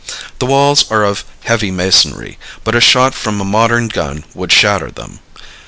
The 0.39 0.47
walls 0.47 0.89
are 0.89 1.03
of 1.03 1.23
heavy 1.43 1.69
masonry, 1.69 2.39
but 2.63 2.73
a 2.73 2.81
shot 2.81 3.13
from 3.13 3.39
a 3.39 3.45
modern 3.45 3.87
gun 3.87 4.23
would 4.33 4.51
shatter 4.51 4.89
them. 4.89 5.19